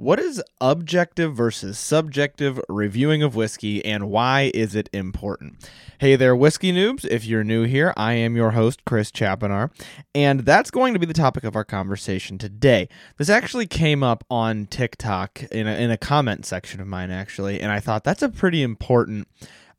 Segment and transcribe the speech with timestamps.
[0.00, 5.68] What is objective versus subjective reviewing of whiskey and why is it important?
[5.98, 7.04] Hey there, whiskey noobs.
[7.04, 9.70] If you're new here, I am your host, Chris Chapinar,
[10.14, 12.88] and that's going to be the topic of our conversation today.
[13.18, 17.60] This actually came up on TikTok in a, in a comment section of mine, actually,
[17.60, 19.28] and I thought that's a pretty important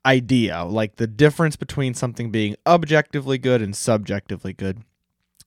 [0.06, 4.84] idea like the difference between something being objectively good and subjectively good.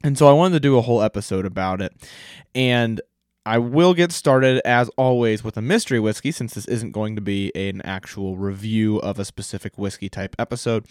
[0.04, 1.94] And so I wanted to do a whole episode about it.
[2.54, 3.00] And
[3.46, 7.22] I will get started, as always, with a mystery whiskey since this isn't going to
[7.22, 10.86] be an actual review of a specific whiskey type episode.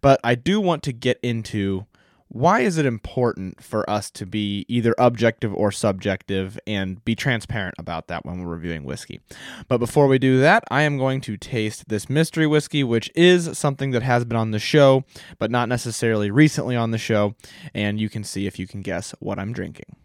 [0.00, 1.86] But I do want to get into
[2.32, 7.74] why is it important for us to be either objective or subjective and be transparent
[7.76, 9.20] about that when we're reviewing whiskey.
[9.66, 13.58] But before we do that, I am going to taste this mystery whiskey, which is
[13.58, 15.04] something that has been on the show,
[15.40, 17.34] but not necessarily recently on the show.
[17.74, 19.96] And you can see if you can guess what I'm drinking.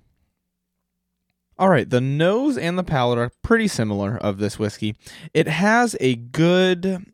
[1.58, 4.98] All right, the nose and the palate are pretty similar of this whiskey.
[5.34, 7.06] It has a good,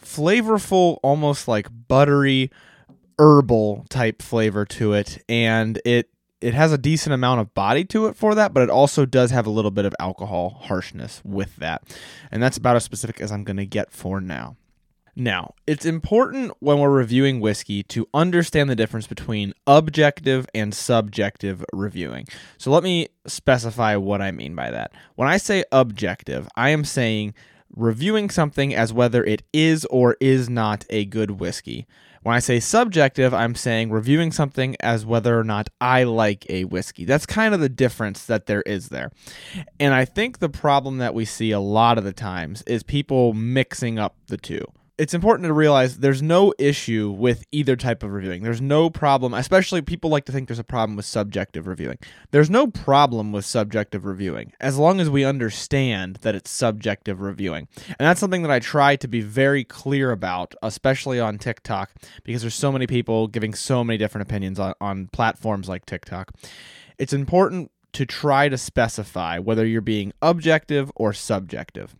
[0.00, 2.50] flavorful, almost like buttery,
[3.16, 8.06] herbal type flavor to it, and it it has a decent amount of body to
[8.06, 11.54] it for that, but it also does have a little bit of alcohol harshness with
[11.56, 11.82] that,
[12.32, 14.56] and that's about as specific as I'm going to get for now.
[15.16, 21.64] Now, it's important when we're reviewing whiskey to understand the difference between objective and subjective
[21.72, 22.26] reviewing.
[22.58, 24.92] So let me specify what I mean by that.
[25.14, 27.34] When I say objective, I am saying
[27.76, 31.86] reviewing something as whether it is or is not a good whiskey.
[32.24, 36.64] When I say subjective, I'm saying reviewing something as whether or not I like a
[36.64, 37.04] whiskey.
[37.04, 39.12] That's kind of the difference that there is there.
[39.78, 43.32] And I think the problem that we see a lot of the times is people
[43.32, 44.64] mixing up the two
[44.96, 48.44] it's important to realize there's no issue with either type of reviewing.
[48.44, 51.98] There's no problem, especially people like to think there's a problem with subjective reviewing.
[52.30, 57.66] There's no problem with subjective reviewing as long as we understand that it's subjective reviewing.
[57.86, 61.90] And that's something that I try to be very clear about, especially on TikTok,
[62.22, 66.32] because there's so many people giving so many different opinions on, on platforms like TikTok.
[66.98, 71.96] It's important to try to specify whether you're being objective or subjective.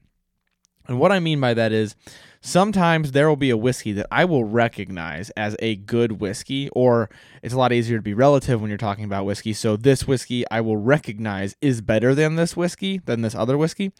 [0.86, 1.96] And what I mean by that is
[2.40, 7.08] sometimes there will be a whiskey that I will recognize as a good whiskey, or
[7.42, 9.54] it's a lot easier to be relative when you're talking about whiskey.
[9.54, 13.92] So this whiskey I will recognize is better than this whiskey, than this other whiskey,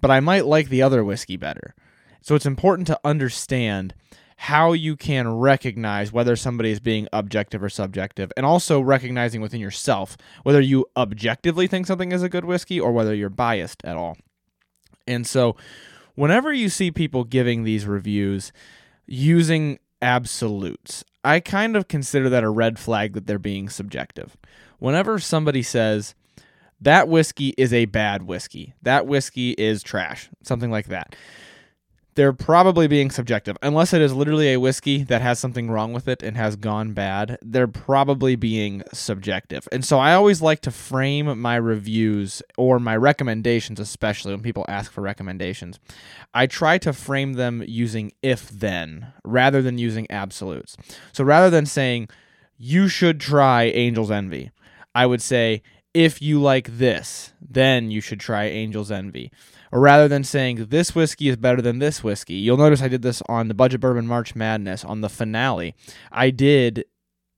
[0.00, 1.74] but I might like the other whiskey better.
[2.20, 3.94] So it's important to understand
[4.42, 9.60] how you can recognize whether somebody is being objective or subjective, and also recognizing within
[9.60, 13.96] yourself whether you objectively think something is a good whiskey or whether you're biased at
[13.96, 14.16] all.
[15.08, 15.56] And so
[16.18, 18.52] whenever you see people giving these reviews
[19.06, 24.36] using absolutes, I kind of consider that a red flag that they're being subjective.
[24.80, 26.16] Whenever somebody says,
[26.80, 31.14] that whiskey is a bad whiskey, that whiskey is trash, something like that
[32.18, 33.56] they're probably being subjective.
[33.62, 36.92] Unless it is literally a whiskey that has something wrong with it and has gone
[36.92, 39.68] bad, they're probably being subjective.
[39.70, 44.64] And so I always like to frame my reviews or my recommendations, especially when people
[44.66, 45.78] ask for recommendations.
[46.34, 50.76] I try to frame them using if then rather than using absolutes.
[51.12, 52.08] So rather than saying,
[52.56, 54.50] you should try Angel's Envy,
[54.92, 55.62] I would say,
[55.94, 59.30] if you like this, then you should try Angel's Envy
[59.72, 62.34] rather than saying this whiskey is better than this whiskey.
[62.34, 65.74] You'll notice I did this on the Budget Bourbon March Madness on the finale.
[66.10, 66.84] I did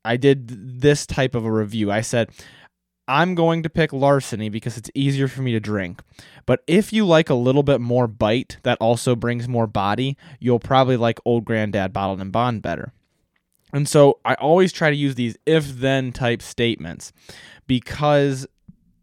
[0.04, 1.90] I did this type of a review.
[1.90, 2.30] I said
[3.08, 6.00] I'm going to pick Larceny because it's easier for me to drink.
[6.46, 10.60] But if you like a little bit more bite that also brings more body, you'll
[10.60, 12.92] probably like Old Granddad Bottled and Bond better.
[13.72, 17.12] And so I always try to use these if then type statements
[17.66, 18.46] because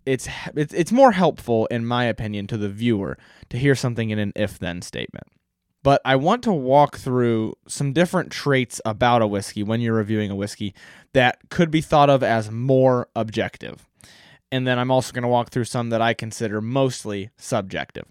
[0.07, 3.17] it's it's it's more helpful in my opinion to the viewer
[3.49, 5.25] to hear something in an if then statement.
[5.83, 10.31] But I want to walk through some different traits about a whiskey when you're reviewing
[10.31, 10.73] a whiskey
[11.13, 13.86] that could be thought of as more objective.
[14.51, 18.05] And then I'm also going to walk through some that I consider mostly subjective.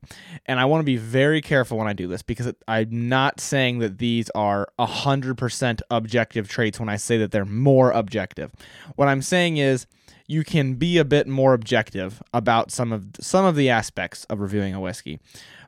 [0.44, 3.78] And I want to be very careful when I do this because I'm not saying
[3.78, 8.52] that these are 100% objective traits when I say that they're more objective.
[8.96, 9.86] What I'm saying is
[10.26, 14.40] you can be a bit more objective about some of some of the aspects of
[14.40, 15.20] reviewing a whiskey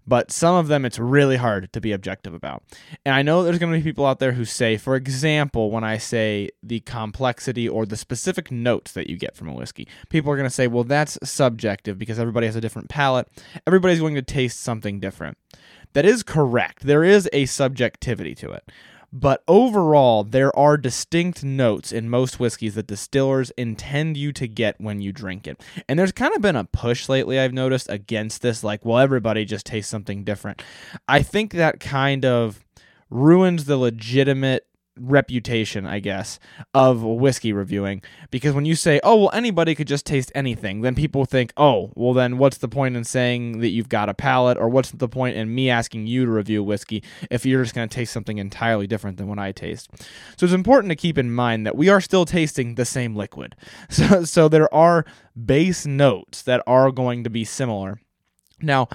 [0.08, 2.62] but some of them it's really hard to be objective about.
[3.04, 5.84] And I know there's going to be people out there who say, for example, when
[5.84, 10.32] I say the complexity or the specific notes that you get from a whiskey, people
[10.32, 13.28] are going to say, well, that's subjective because everybody has a different palate.
[13.66, 15.36] Everybody's going to taste something different.
[15.92, 16.84] That is correct.
[16.84, 18.70] There is a subjectivity to it.
[19.12, 24.80] But overall, there are distinct notes in most whiskeys that distillers intend you to get
[24.80, 25.60] when you drink it.
[25.88, 29.44] And there's kind of been a push lately, I've noticed, against this like, well, everybody
[29.44, 30.62] just tastes something different.
[31.08, 32.64] I think that kind of
[33.10, 34.67] ruins the legitimate
[35.00, 36.38] reputation, I guess,
[36.74, 38.02] of whiskey reviewing.
[38.30, 41.92] Because when you say, oh, well, anybody could just taste anything, then people think, oh,
[41.94, 45.08] well, then what's the point in saying that you've got a palate, or what's the
[45.08, 48.38] point in me asking you to review whiskey if you're just going to taste something
[48.38, 49.90] entirely different than what I taste?
[50.36, 53.56] So it's important to keep in mind that we are still tasting the same liquid.
[53.98, 55.04] So, so there are
[55.46, 58.00] base notes that are going to be similar.
[58.60, 58.88] Now,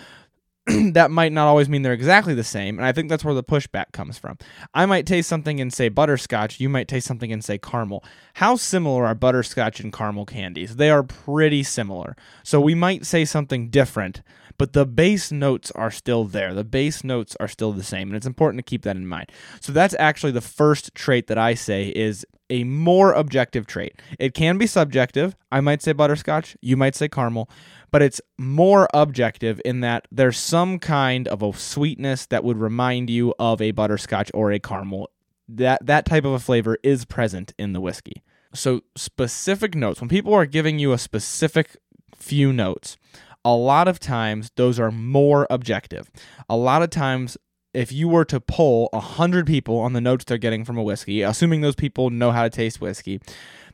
[0.94, 3.44] that might not always mean they're exactly the same, and I think that's where the
[3.44, 4.38] pushback comes from.
[4.74, 8.04] I might taste something and say butterscotch, you might taste something and say caramel.
[8.36, 10.78] How similar are butterscotch and caramel candies?
[10.78, 12.16] They are pretty similar.
[12.44, 14.22] So we might say something different,
[14.58, 16.54] but the base notes are still there.
[16.54, 19.32] The base notes are still the same, and it's important to keep that in mind.
[19.60, 24.02] So that's actually the first trait that I say is a more objective trait.
[24.20, 25.36] It can be subjective.
[25.52, 27.50] I might say butterscotch, you might say caramel,
[27.94, 33.08] but it's more objective in that there's some kind of a sweetness that would remind
[33.08, 35.12] you of a butterscotch or a caramel.
[35.48, 38.24] That that type of a flavor is present in the whiskey.
[38.56, 41.78] So specific notes, when people are giving you a specific
[42.16, 42.98] few notes,
[43.46, 46.10] a lot of times those are more objective.
[46.50, 47.38] A lot of times
[47.76, 51.22] if you were to poll 100 people on the notes they're getting from a whiskey,
[51.22, 53.22] assuming those people know how to taste whiskey,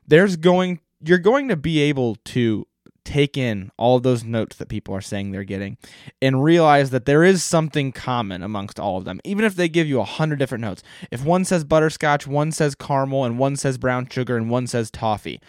[0.05, 2.65] there's going you're going to be able to
[3.09, 5.77] take in all those notes that people are saying they're getting
[6.21, 9.19] and realize that there is something common amongst all of them.
[9.23, 12.75] Even if they give you a hundred different notes if one says butterscotch one says
[12.75, 15.39] caramel and one says brown sugar and one says toffee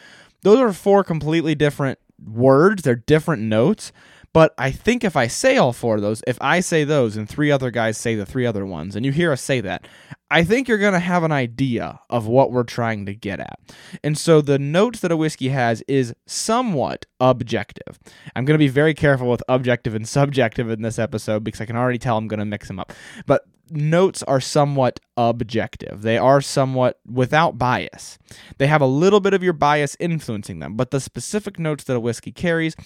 [0.43, 2.83] those are four completely different words.
[2.83, 3.93] They're different notes
[4.33, 7.29] but I think if I say all four of those, if I say those and
[7.29, 9.89] three other guys say the three other ones, and you hear us say that,
[10.31, 13.59] I think you're going to have an idea of what we're trying to get at.
[14.05, 17.99] And so the notes that a whiskey has is somewhat objective.
[18.37, 21.67] I'm going to be very careful with objective and subjective in this episode because I
[21.67, 22.93] can already tell I'm going to mix them up.
[23.27, 26.03] But notes are somewhat objective.
[26.03, 28.19] They are somewhat without bias.
[28.59, 31.97] They have a little bit of your bias influencing them, but the specific notes that
[31.97, 32.77] a whiskey carries,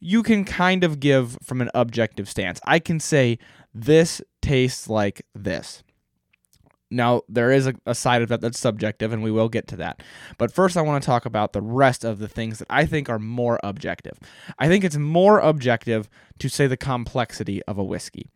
[0.00, 2.60] you can kind of give from an objective stance.
[2.66, 3.38] I can say,
[3.74, 5.82] this tastes like this.
[6.90, 9.76] Now, there is a, a, side of that that's subjective, and we will get to
[9.76, 10.02] that.
[10.36, 13.08] But first, I want to talk about the rest of the things that I think
[13.08, 14.18] are more objective.
[14.58, 18.28] I think it's more objective to say the complexity of a whiskey.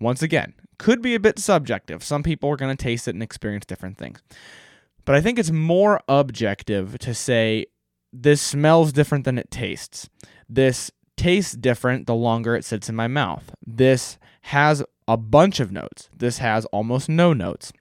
[0.00, 2.02] Once again, could be a bit subjective.
[2.02, 4.22] Some people are going to taste it and experience different things.
[5.04, 7.66] But I think it's more objective to say
[8.12, 10.08] this smells different than it tastes.
[10.48, 13.54] This tastes different the longer it sits in my mouth.
[13.66, 16.08] This has a bunch of notes.
[16.16, 17.72] This has almost no notes.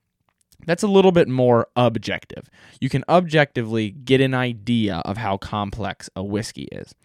[0.65, 2.49] That's a little bit more objective.
[2.79, 6.95] You can objectively get an idea of how complex a whiskey is.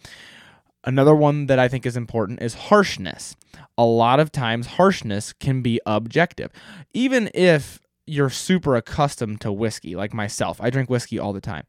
[0.84, 3.36] Another one that I think is important is harshness.
[3.76, 6.50] A lot of times, harshness can be objective.
[6.94, 11.64] Even if you're super accustomed to whiskey, like myself, I drink whiskey all the time.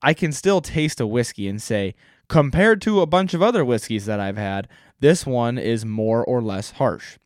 [0.00, 1.94] I can still taste a whiskey and say,
[2.28, 4.68] compared to a bunch of other whiskeys that I've had,
[5.00, 7.18] this one is more or less harsh.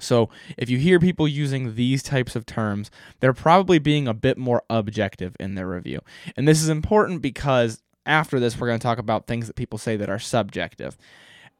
[0.00, 4.38] So, if you hear people using these types of terms, they're probably being a bit
[4.38, 6.00] more objective in their review.
[6.36, 9.78] And this is important because after this, we're going to talk about things that people
[9.78, 10.96] say that are subjective.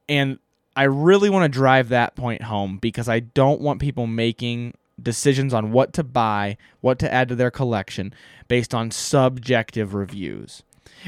[0.09, 0.39] And
[0.75, 5.53] I really want to drive that point home because I don't want people making decisions
[5.53, 8.15] on what to buy, what to add to their collection
[8.49, 10.63] based on subjective reviews.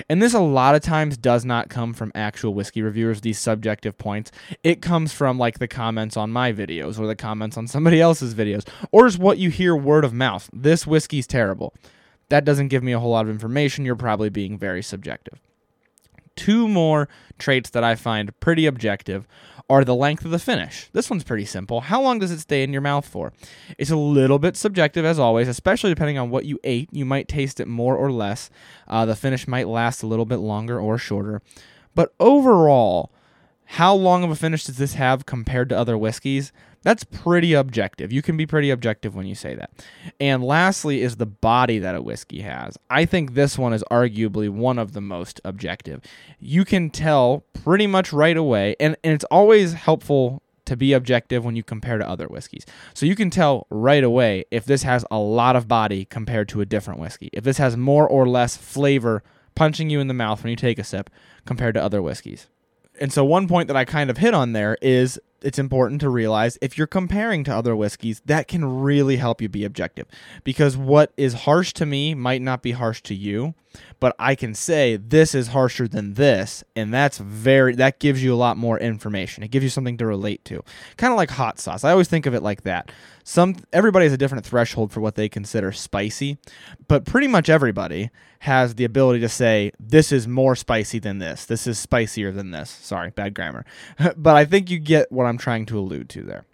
[0.09, 3.97] And this a lot of times does not come from actual whiskey reviewers, these subjective
[3.97, 4.33] points.
[4.63, 8.35] It comes from like the comments on my videos or the comments on somebody else's
[8.35, 10.51] videos or just what you hear word of mouth.
[10.53, 11.75] This whiskey's terrible.
[12.29, 13.85] That doesn't give me a whole lot of information.
[13.85, 15.41] You're probably being very subjective.
[16.37, 19.27] Two more traits that I find pretty objective
[19.71, 20.91] are the length of the finish.
[20.93, 21.83] This one's pretty simple.
[21.83, 23.33] How long does it stay in your mouth for?
[23.79, 26.89] It's a little bit subjective as always, especially depending on what you ate.
[26.93, 28.51] You might taste it more or less.
[28.87, 31.41] Uh, the finish might last a little bit longer or shorter.
[31.95, 33.11] But overall,
[33.65, 36.53] how long of a finish does this have compared to other whiskeys?
[36.85, 38.13] That's pretty objective.
[38.13, 39.71] You can be pretty objective when you say that.
[40.21, 42.79] And lastly, is the body that a whiskey has.
[42.91, 46.03] I think this one is arguably one of the most objective.
[46.39, 51.45] You can tell pretty much right away, and, and it's always helpful to be objective
[51.45, 52.67] when you compare to other whiskeys.
[52.93, 56.61] So you can tell right away if this has a lot of body compared to
[56.61, 59.23] a different whiskey, if this has more or less flavor
[59.55, 61.11] punching you in the mouth when you take a sip
[61.45, 62.49] compared to other whiskeys.
[63.01, 66.09] And so, one point that I kind of hit on there is it's important to
[66.09, 70.07] realize if you're comparing to other whiskeys, that can really help you be objective.
[70.43, 73.55] Because what is harsh to me might not be harsh to you,
[74.01, 78.35] but I can say this is harsher than this, and that's very that gives you
[78.35, 79.43] a lot more information.
[79.43, 80.63] It gives you something to relate to.
[80.97, 81.85] Kind of like hot sauce.
[81.85, 82.93] I always think of it like that.
[83.25, 86.39] Some everybody has a different threshold for what they consider spicy,
[86.89, 88.11] but pretty much everybody
[88.41, 91.47] has the ability to say this is more spicy than this.
[91.47, 92.71] This is spicier than this.
[92.71, 93.65] Sorry, bad grammar.
[94.17, 96.45] but I think you get what I'm trying to allude to there.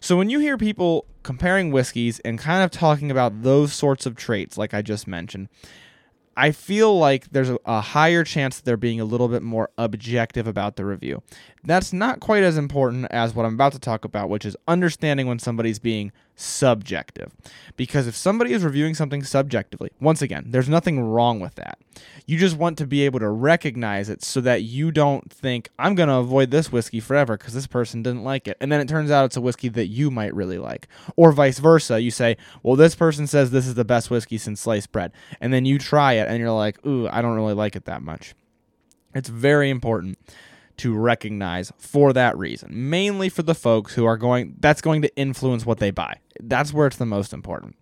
[0.00, 4.16] So when you hear people comparing whiskeys and kind of talking about those sorts of
[4.16, 5.48] traits like I just mentioned,
[6.36, 10.46] I feel like there's a, a, higher chance they're being a little bit more objective
[10.46, 11.22] about the review.
[11.66, 15.26] That's not quite as important as what I'm about to talk about, which is understanding
[15.26, 17.32] when somebody's being subjective.
[17.76, 21.78] Because if somebody is reviewing something subjectively, once again, there's nothing wrong with that.
[22.26, 25.94] You just want to be able to recognize it so that you don't think, I'm
[25.94, 28.58] going to avoid this whiskey forever because this person didn't like it.
[28.60, 30.88] And then it turns out it's a whiskey that you might really like.
[31.16, 31.98] Or vice versa.
[32.00, 35.12] You say, well, this person says this is the best whiskey since sliced bread.
[35.40, 38.02] And then you try it and you're like, ooh, I don't really like it that
[38.02, 38.34] much.
[39.14, 40.18] It's very important
[40.78, 42.70] to recognize for that reason.
[42.90, 46.18] Mainly for the folks who are going, that's going to influence what they buy.
[46.40, 47.76] That's where it's the most important.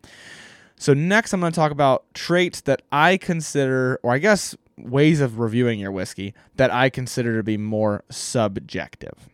[0.77, 5.21] So, next, I'm going to talk about traits that I consider, or I guess ways
[5.21, 9.29] of reviewing your whiskey that I consider to be more subjective.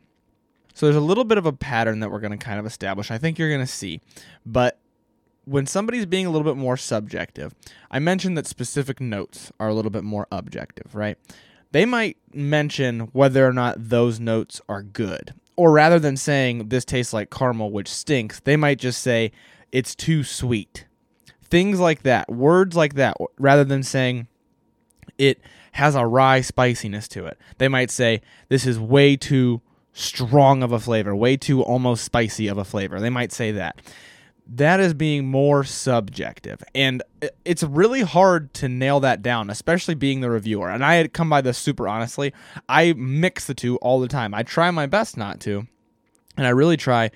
[0.75, 3.11] So, there's a little bit of a pattern that we're going to kind of establish.
[3.11, 4.01] I think you're going to see.
[4.45, 4.79] But
[5.47, 7.55] when somebody's being a little bit more subjective,
[7.91, 11.17] I mentioned that specific notes are a little bit more objective, right?
[11.73, 15.35] They might mention whether or not those notes are good.
[15.57, 19.33] Or rather than saying this tastes like caramel, which stinks, they might just say
[19.73, 20.87] it's too sweet.
[21.43, 24.29] Things like that, words like that, rather than saying
[25.17, 25.41] it
[25.73, 27.39] has a rye spiciness to it.
[27.59, 29.61] They might say this is way too
[29.93, 33.01] strong of a flavor, way too almost spicy of a flavor.
[33.01, 33.81] They might say that
[34.49, 36.63] that is being more subjective.
[36.75, 37.03] And
[37.45, 40.71] it's really hard to nail that down, especially being the reviewer.
[40.71, 42.33] And I had come by this super honestly.
[42.69, 44.33] I mix the two all the time.
[44.33, 45.67] I try my best not to.
[46.37, 47.11] And I really try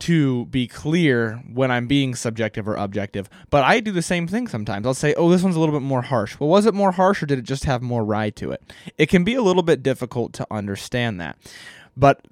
[0.00, 3.30] to be clear when I'm being subjective or objective.
[3.50, 4.86] But I do the same thing sometimes.
[4.86, 6.38] I'll say, oh, this one's a little bit more harsh.
[6.38, 8.62] Well, was it more harsh or did it just have more rye to it?
[8.98, 11.38] It can be a little bit difficult to understand that.
[11.96, 12.26] But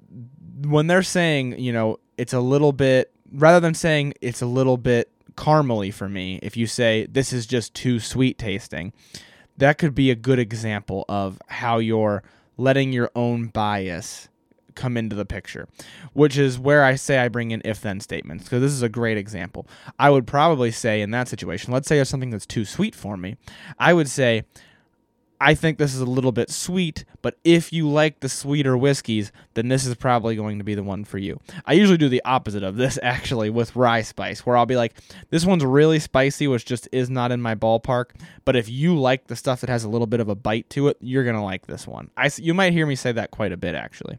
[0.65, 4.77] when they're saying, you know, it's a little bit rather than saying it's a little
[4.77, 8.93] bit caramely for me, if you say this is just too sweet tasting,
[9.57, 12.23] that could be a good example of how you're
[12.57, 14.29] letting your own bias
[14.75, 15.67] come into the picture,
[16.13, 18.89] which is where I say I bring in if then statements because this is a
[18.89, 19.67] great example.
[19.97, 23.17] I would probably say in that situation, let's say there's something that's too sweet for
[23.17, 23.35] me,
[23.77, 24.43] I would say,
[25.41, 29.31] I think this is a little bit sweet, but if you like the sweeter whiskeys,
[29.53, 31.39] then this is probably going to be the one for you.
[31.65, 34.95] I usually do the opposite of this actually with rye spice, where I'll be like,
[35.29, 38.11] this one's really spicy, which just is not in my ballpark.
[38.43, 40.89] But if you like the stuff that has a little bit of a bite to
[40.89, 42.09] it, you're gonna like this one.
[42.17, 44.17] I you might hear me say that quite a bit actually.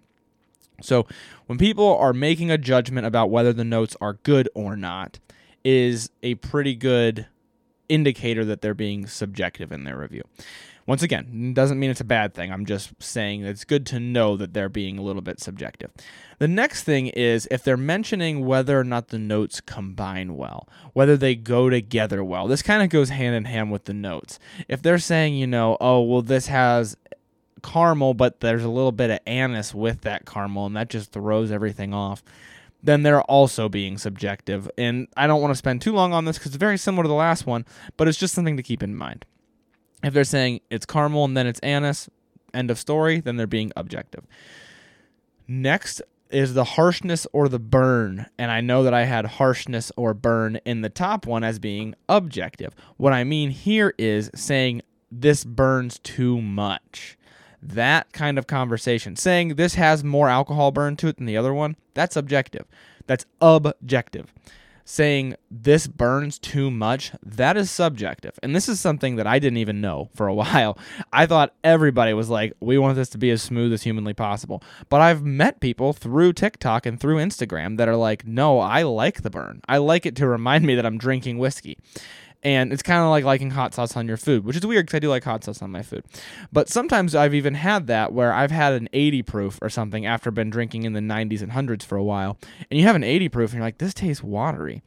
[0.82, 1.06] So
[1.46, 5.18] when people are making a judgment about whether the notes are good or not,
[5.64, 7.26] is a pretty good
[7.88, 10.22] indicator that they're being subjective in their review.
[10.90, 12.50] Once again, doesn't mean it's a bad thing.
[12.50, 15.92] I'm just saying it's good to know that they're being a little bit subjective.
[16.40, 21.16] The next thing is if they're mentioning whether or not the notes combine well, whether
[21.16, 22.48] they go together well.
[22.48, 24.40] This kind of goes hand in hand with the notes.
[24.66, 26.96] If they're saying, you know, oh, well, this has
[27.62, 31.52] caramel, but there's a little bit of anise with that caramel, and that just throws
[31.52, 32.24] everything off
[32.82, 34.68] then they're also being subjective.
[34.78, 37.08] And I don't want to spend too long on this because it's very similar to
[37.08, 37.66] the last one,
[37.98, 39.26] but it's just something to keep in mind.
[40.02, 42.08] If they're saying it's caramel and then it's anise,
[42.54, 44.26] end of story, then they're being objective.
[45.46, 48.26] Next is the harshness or the burn.
[48.38, 51.94] And I know that I had harshness or burn in the top one as being
[52.08, 52.74] objective.
[52.96, 57.18] What I mean here is saying this burns too much.
[57.62, 61.52] That kind of conversation, saying this has more alcohol burn to it than the other
[61.52, 62.66] one, that's objective.
[63.06, 64.32] That's objective
[64.84, 68.38] saying this burns too much, that is subjective.
[68.42, 70.78] And this is something that I didn't even know for a while.
[71.12, 74.62] I thought everybody was like, we want this to be as smooth as humanly possible.
[74.88, 79.22] But I've met people through TikTok and through Instagram that are like, no, I like
[79.22, 79.60] the burn.
[79.68, 81.78] I like it to remind me that I'm drinking whiskey
[82.42, 84.96] and it's kind of like liking hot sauce on your food, which is weird because
[84.96, 86.04] I do like hot sauce on my food.
[86.52, 90.30] But sometimes I've even had that where I've had an 80 proof or something after
[90.30, 92.38] been drinking in the 90s and hundreds for a while,
[92.70, 94.82] and you have an 80 proof and you're like, this tastes watery.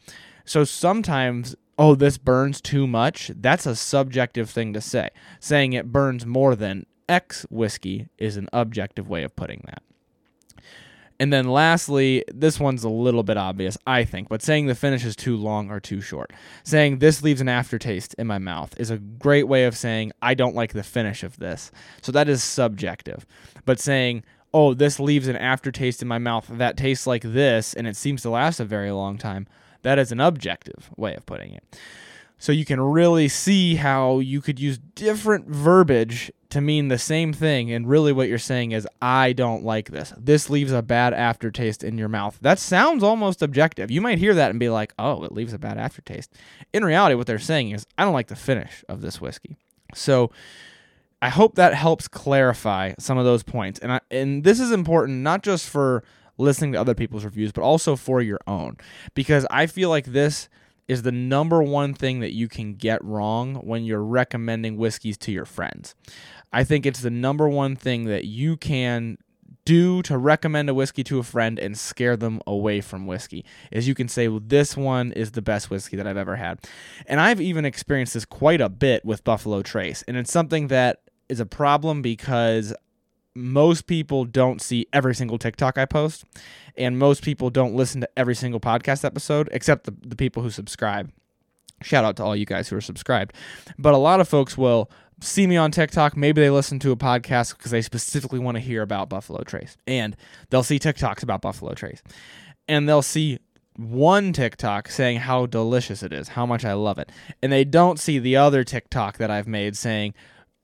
[0.46, 3.32] So sometimes, oh, this burns too much.
[3.36, 5.10] That's a subjective thing to say.
[5.40, 9.84] Saying it burns more than X whiskey is an objective way of putting that.
[11.24, 15.06] And then lastly, this one's a little bit obvious, I think, but saying the finish
[15.06, 16.34] is too long or too short.
[16.66, 20.34] Saying this leaves an aftertaste in my mouth is a great way of saying I
[20.34, 21.72] don't like the finish of this.
[22.02, 23.26] So that is subjective.
[23.64, 27.88] But saying, oh, this leaves an aftertaste in my mouth that tastes like this and
[27.88, 29.48] it seems to last a very long time,
[29.84, 31.64] that is an objective way of putting it.
[32.38, 37.34] So you can really see how you could use different verbiage to mean the same
[37.34, 37.72] thing.
[37.72, 40.14] And really, what you're saying is, I don't like this.
[40.18, 42.40] This leaves a bad aftertaste in your mouth.
[42.42, 43.92] That sounds almost objective.
[43.92, 46.34] You might hear that and be like, oh, it leaves a bad aftertaste.
[46.74, 49.58] In reality, what they're saying is, I don't like the finish of this whiskey.
[49.94, 50.32] So
[51.22, 53.80] I hope that helps clarify some of those points.
[53.80, 56.04] And I, and this is important not just for
[56.38, 58.78] listening to other people's reviews, but also for your own,
[59.14, 60.50] because I feel like this
[60.88, 65.32] is the number one thing that you can get wrong when you're recommending whiskeys to
[65.32, 65.96] your friends.
[66.54, 69.18] I think it's the number one thing that you can
[69.66, 73.88] do to recommend a whiskey to a friend and scare them away from whiskey is
[73.88, 76.60] you can say well this one is the best whiskey that I've ever had.
[77.08, 81.02] And I've even experienced this quite a bit with Buffalo Trace and it's something that
[81.30, 82.74] is a problem because
[83.36, 86.24] most people don't see every single TikTok I post,
[86.78, 90.50] and most people don't listen to every single podcast episode except the, the people who
[90.50, 91.12] subscribe.
[91.82, 93.34] Shout out to all you guys who are subscribed.
[93.78, 94.90] But a lot of folks will
[95.24, 96.16] see me on TikTok.
[96.16, 99.78] Maybe they listen to a podcast because they specifically want to hear about Buffalo Trace.
[99.88, 100.16] And
[100.50, 102.04] they'll see TikToks about Buffalo Trace.
[102.68, 103.40] And they'll see
[103.76, 107.12] one TikTok saying how delicious it is, how much I love it.
[107.42, 110.14] And they don't see the other TikTok that I've made saying,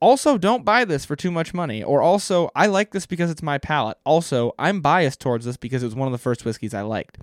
[0.00, 1.82] also, don't buy this for too much money.
[1.82, 3.98] Or also, I like this because it's my palate.
[4.04, 7.18] Also, I'm biased towards this because it was one of the first whiskeys I liked.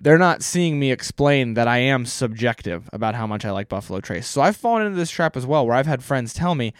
[0.00, 4.00] They're not seeing me explain that I am subjective about how much I like Buffalo
[4.00, 4.26] Trace.
[4.28, 6.72] So I've fallen into this trap as well, where I've had friends tell me,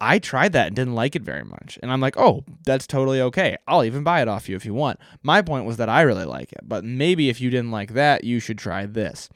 [0.00, 1.78] I tried that and didn't like it very much.
[1.82, 3.56] And I'm like, oh, that's totally okay.
[3.68, 4.98] I'll even buy it off you if you want.
[5.22, 8.24] My point was that I really like it, but maybe if you didn't like that,
[8.24, 9.28] you should try this.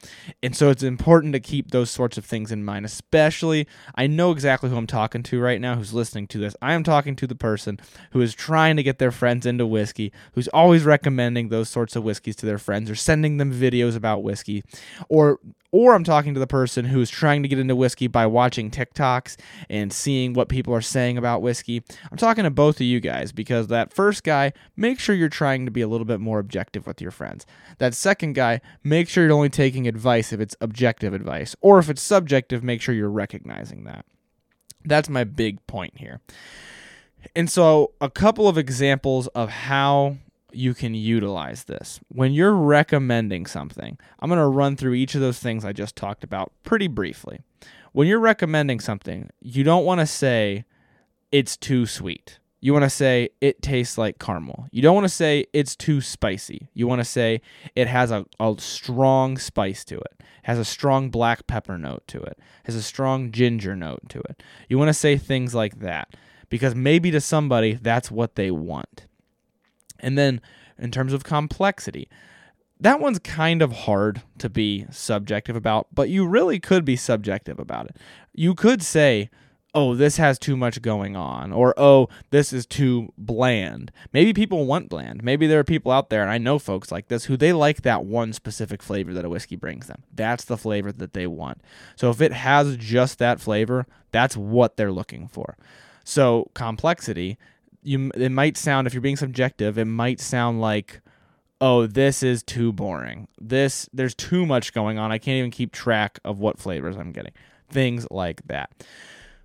[0.43, 4.31] And so it's important to keep those sorts of things in mind, especially I know
[4.31, 6.57] exactly who I'm talking to right now who's listening to this.
[6.63, 7.79] I am talking to the person
[8.13, 12.05] who is trying to get their friends into whiskey, who's always recommending those sorts of
[12.05, 14.65] whiskeys to their friends or sending them videos about whiskey,
[15.09, 15.41] or
[15.75, 19.35] or I'm talking to the person who's trying to get into whiskey by watching TikToks
[19.69, 21.83] and seeing what people are saying about whiskey.
[22.13, 25.65] I'm talking to both of you guys because that first guy, make sure you're trying
[25.65, 27.45] to be a little bit more objective with your friends.
[27.79, 31.91] That second guy, make sure you're only taking advice if it's objective advice, or if
[31.91, 34.07] it's subjective, make sure you're recognizing that.
[34.85, 36.21] That's my big point here.
[37.35, 40.19] And so, a couple of examples of how
[40.57, 42.01] you can utilize this.
[42.09, 45.97] When you're recommending something, I'm going to run through each of those things I just
[45.97, 47.41] talked about pretty briefly.
[47.93, 50.65] When you're recommending something, you don't want to say
[51.31, 52.39] it's too sweet.
[52.61, 54.69] You want to say it tastes like caramel.
[54.73, 56.69] You don't want to say it's too spicy.
[56.73, 57.43] You want to say
[57.77, 62.23] it has a, a strong spice to it, has a strong black pepper note to
[62.23, 64.43] it, has a strong ginger note to it.
[64.69, 66.17] You want to say things like that
[66.49, 69.07] because maybe to somebody that's what they want.
[70.05, 70.41] And then
[70.79, 72.09] in terms of complexity,
[72.79, 77.59] that one's kind of hard to be subjective about, but you really could be subjective
[77.59, 77.97] about it.
[78.35, 79.31] You could say,
[79.75, 83.91] oh, this has too much going on, or oh, this is too bland.
[84.13, 85.25] Maybe people want bland.
[85.25, 87.83] Maybe there are people out there, and I know folks like this, who they like
[87.83, 90.03] that one specific flavor that a whiskey brings them.
[90.13, 91.61] That's the flavor that they want.
[91.97, 95.57] So if it has just that flavor, that's what they're looking for.
[96.05, 97.39] So complexity
[97.85, 101.01] you it might sound if you're being subjective, it might sound like
[101.61, 103.27] oh, this is too boring.
[103.41, 105.13] This there's too much going on.
[105.13, 107.33] I can't even keep track of what flavors I'm getting.
[107.71, 108.71] Things like that.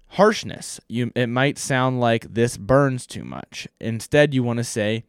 [0.08, 0.80] Harshness.
[0.88, 3.68] You it might sound like this burns too much.
[3.80, 5.04] Instead, you want to say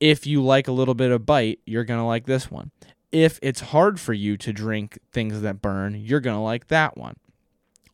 [0.00, 2.70] if you like a little bit of bite, you're going to like this one.
[3.12, 6.96] If it's hard for you to drink things that burn, you're going to like that
[6.96, 7.16] one.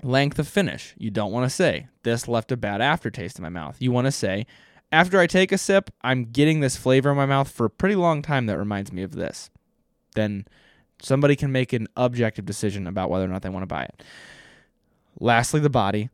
[0.03, 0.95] Length of finish.
[0.99, 3.77] You don't want to say this left a bad aftertaste in my mouth.
[3.79, 4.47] You want to say
[4.93, 7.97] after I take a sip, I'm getting this flavor in my mouth for a pretty
[7.97, 9.51] long time that reminds me of this.
[10.15, 10.47] Then
[11.01, 14.03] somebody can make an objective decision about whether or not they want to buy it.
[15.19, 16.11] Lastly, the body.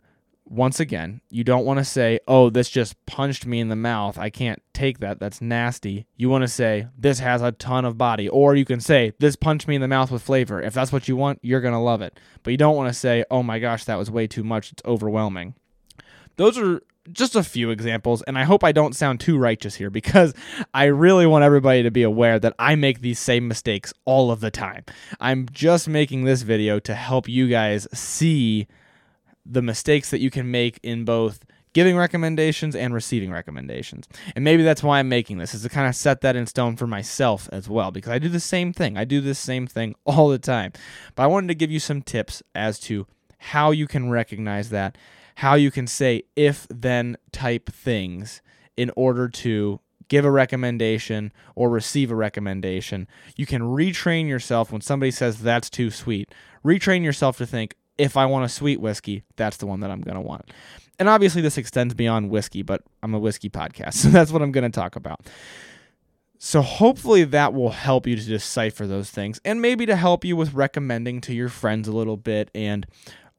[0.51, 4.17] Once again, you don't want to say, oh, this just punched me in the mouth.
[4.17, 5.21] I can't take that.
[5.21, 6.07] That's nasty.
[6.17, 8.31] You want to say, this has a ton of body.
[8.31, 10.63] Or you can say, this punched me in the mouth with flavor.
[10.63, 12.19] If that's what you want, you're going to love it.
[12.43, 14.73] But you don't want to say, oh my gosh, that was way too much.
[14.73, 15.55] It's overwhelming.
[16.37, 16.81] Those are
[17.13, 20.35] just a few examples, and I hope I don't sound too righteous here because
[20.75, 24.41] I really want everybody to be aware that I make these same mistakes all of
[24.41, 24.85] the time.
[25.21, 28.67] I'm just making this video to help you guys see
[29.45, 31.45] the mistakes that you can make in both
[31.75, 34.09] giving recommendations and receiving recommendations.
[34.35, 36.77] And maybe that's why I'm making this, is to kind of set that in stone
[36.77, 38.97] for myself as well, because I do the same thing.
[38.97, 40.73] I do this same thing all the time.
[41.15, 43.07] But I wanted to give you some tips as to
[43.39, 44.99] how you can recognize that,
[45.39, 48.43] how you can say if then type things
[48.77, 53.07] in order to give a recommendation or receive a recommendation.
[53.37, 56.35] You can retrain yourself when somebody says that's too sweet.
[56.65, 60.01] Retrain yourself to think, if I want a sweet whiskey, that's the one that I'm
[60.01, 60.51] going to want.
[60.99, 64.51] And obviously, this extends beyond whiskey, but I'm a whiskey podcast, so that's what I'm
[64.51, 65.21] going to talk about.
[66.39, 70.37] So, hopefully, that will help you to decipher those things and maybe to help you
[70.37, 72.87] with recommending to your friends a little bit and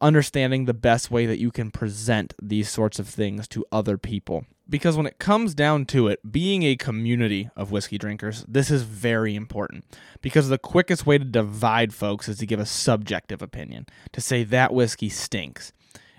[0.02, 4.46] understanding the best way that you can present these sorts of things to other people.
[4.70, 8.84] Because when it comes down to it, being a community of whiskey drinkers, this is
[8.84, 9.84] very important.
[10.22, 14.44] Because the quickest way to divide folks is to give a subjective opinion, to say
[14.44, 15.74] that whiskey stinks.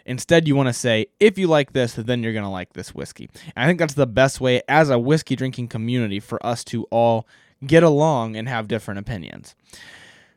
[0.05, 2.93] Instead, you want to say, if you like this, then you're going to like this
[2.93, 3.31] whiskey.
[3.55, 6.85] And I think that's the best way as a whiskey drinking community for us to
[6.91, 7.29] all
[7.65, 9.55] get along and have different opinions.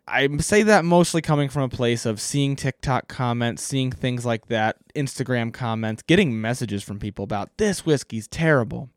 [0.07, 4.47] I say that mostly coming from a place of seeing TikTok comments, seeing things like
[4.47, 8.89] that, Instagram comments, getting messages from people about this whiskey's terrible.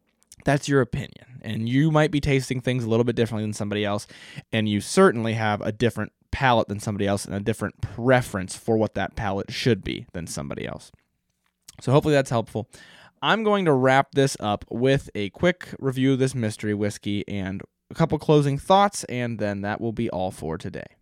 [0.44, 1.40] That's your opinion.
[1.42, 4.08] And you might be tasting things a little bit differently than somebody else.
[4.52, 8.76] And you certainly have a different palate than somebody else and a different preference for
[8.76, 10.90] what that palate should be than somebody else.
[11.80, 12.68] So hopefully that's helpful.
[13.22, 17.62] I'm going to wrap this up with a quick review of this mystery whiskey and
[17.90, 20.95] a couple closing thoughts, and then that will be all for today.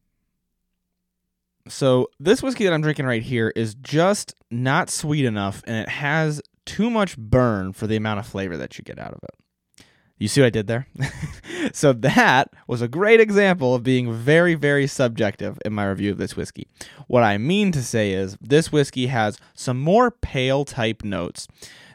[1.69, 5.89] So, this whiskey that I'm drinking right here is just not sweet enough, and it
[5.89, 9.85] has too much burn for the amount of flavor that you get out of it.
[10.19, 10.87] You see what I did there?
[11.73, 16.19] so, that was a great example of being very, very subjective in my review of
[16.19, 16.69] this whiskey.
[17.09, 21.49] What I mean to say is, this whiskey has some more pale type notes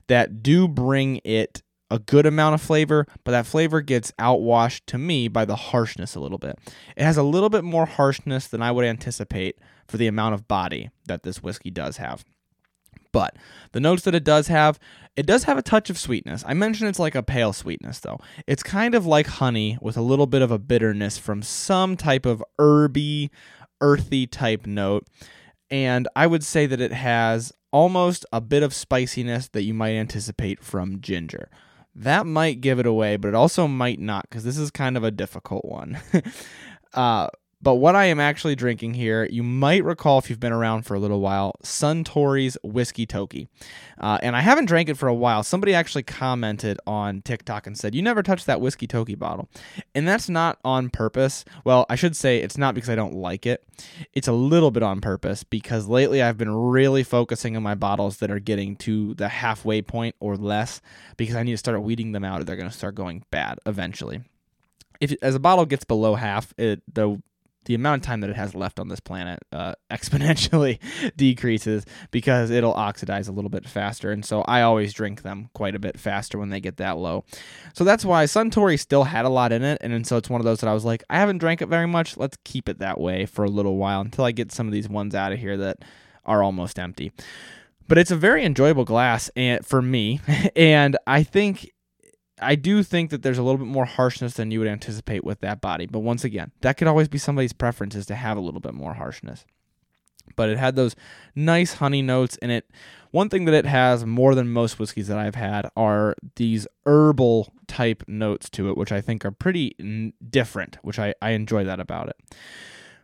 [0.08, 4.97] that do bring it a good amount of flavor, but that flavor gets outwashed to
[4.97, 6.58] me by the harshness a little bit.
[6.95, 10.47] It has a little bit more harshness than I would anticipate for the amount of
[10.47, 12.23] body that this whiskey does have.
[13.12, 13.36] But
[13.71, 14.80] the notes that it does have,
[15.15, 16.43] it does have a touch of sweetness.
[16.45, 18.19] I mentioned it's like a pale sweetness, though.
[18.45, 22.28] It's kind of like honey with a little bit of a bitterness from some type
[22.28, 23.32] of herby,
[23.82, 25.08] earthy type note.
[25.71, 29.93] And I would say that it has almost a bit of spiciness that you might
[29.93, 31.49] anticipate from ginger
[31.99, 35.03] that might give it away, but it also might not because this is kind of
[35.03, 35.99] a difficult one.
[36.93, 37.27] uh,
[37.62, 40.93] but what I am actually drinking here, you might recall if you've been around for
[40.93, 43.50] a little while, Suntory's Whiskey Toki.
[43.98, 45.43] Uh, and I haven't drank it for a while.
[45.43, 49.50] Somebody actually commented on TikTok and said, You never touched that Whiskey Toki bottle.
[49.93, 51.43] And that's not on purpose.
[51.65, 53.65] Well, I should say it's not because I don't like it.
[54.13, 58.17] It's a little bit on purpose because lately I've been really focusing on my bottles
[58.17, 60.80] that are getting to the halfway point or less
[61.17, 63.60] because I need to start weeding them out or they're going to start going bad
[63.65, 64.22] eventually
[65.00, 67.22] if as a bottle gets below half, it, the
[67.65, 70.80] the amount of time that it has left on this planet uh, exponentially
[71.17, 74.12] decreases because it'll oxidize a little bit faster.
[74.12, 77.26] And so I always drink them quite a bit faster when they get that low.
[77.74, 79.78] So that's why Suntory still had a lot in it.
[79.82, 81.67] And, and so it's one of those that I was like, I haven't drank it
[81.67, 82.17] very much.
[82.17, 84.89] Let's keep it that way for a little while until I get some of these
[84.89, 85.80] ones out of here that
[86.26, 87.12] are almost empty.
[87.88, 90.22] But it's a very enjoyable glass and for me.
[90.56, 91.72] And I think
[92.41, 95.41] I do think that there's a little bit more harshness than you would anticipate with
[95.41, 95.86] that body.
[95.86, 98.73] But once again, that could always be somebody's preference is to have a little bit
[98.73, 99.45] more harshness.
[100.36, 100.95] But it had those
[101.36, 102.69] nice honey notes in it.
[103.12, 107.52] One thing that it has more than most whiskeys that I've had are these herbal
[107.67, 111.63] type notes to it, which I think are pretty n- different, which I, I enjoy
[111.63, 112.17] that about it.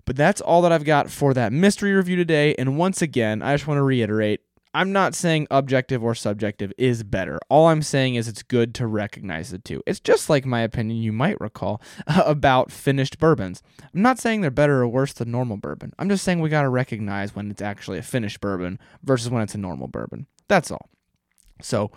[0.05, 2.53] But that's all that I've got for that mystery review today.
[2.55, 4.41] And once again, I just want to reiterate
[4.75, 7.39] I'm not saying objective or subjective is better.
[7.47, 9.81] All I'm saying is it's good to recognize the two.
[9.87, 13.63] It's just like my opinion you might recall about finished bourbons.
[13.81, 15.93] I'm not saying they're better or worse than normal bourbon.
[15.97, 19.43] I'm just saying we got to recognize when it's actually a finished bourbon versus when
[19.43, 20.27] it's a normal bourbon.
[20.49, 20.89] That's all.
[21.61, 21.91] So,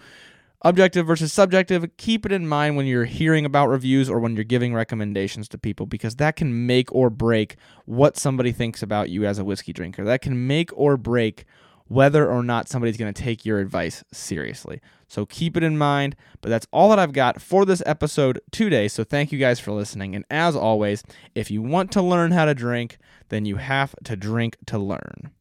[0.62, 4.44] objective versus subjective, keep it in mind when you're hearing about reviews or when you're
[4.44, 9.26] giving recommendations to people because that can make or break what somebody thinks about you
[9.26, 10.04] as a whiskey drinker.
[10.04, 11.44] That can make or break
[11.88, 14.80] whether or not somebody's going to take your advice seriously.
[15.08, 16.14] So keep it in mind.
[16.40, 18.88] But that's all that I've got for this episode today.
[18.88, 20.14] So thank you guys for listening.
[20.14, 21.02] And as always,
[21.34, 22.98] if you want to learn how to drink,
[23.30, 25.32] then you have to drink to learn.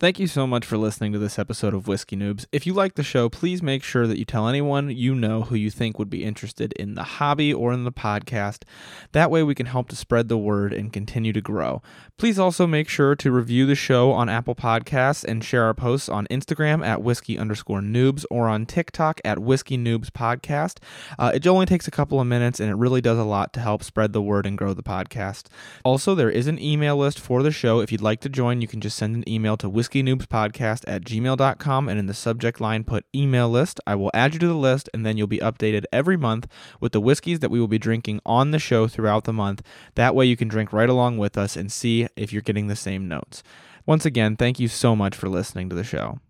[0.00, 2.46] Thank you so much for listening to this episode of Whiskey Noobs.
[2.52, 5.56] If you like the show, please make sure that you tell anyone you know who
[5.56, 8.62] you think would be interested in the hobby or in the podcast.
[9.10, 11.82] That way, we can help to spread the word and continue to grow.
[12.16, 16.08] Please also make sure to review the show on Apple Podcasts and share our posts
[16.08, 20.76] on Instagram at whiskey underscore noobs or on TikTok at whiskey noobs podcast.
[21.18, 23.58] Uh, it only takes a couple of minutes and it really does a lot to
[23.58, 25.46] help spread the word and grow the podcast.
[25.84, 27.80] Also, there is an email list for the show.
[27.80, 31.02] If you'd like to join, you can just send an email to whiskey whiskeynoobspodcast at
[31.04, 33.80] gmail.com and in the subject line put email list.
[33.86, 36.46] I will add you to the list and then you'll be updated every month
[36.80, 39.62] with the whiskeys that we will be drinking on the show throughout the month.
[39.94, 42.76] That way you can drink right along with us and see if you're getting the
[42.76, 43.42] same notes.
[43.86, 46.20] Once again, thank you so much for listening to the show.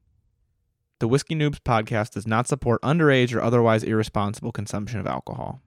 [1.00, 5.60] The Whiskey Noobs podcast does not support underage or otherwise irresponsible consumption of alcohol.